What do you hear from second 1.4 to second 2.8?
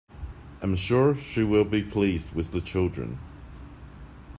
will be pleased with the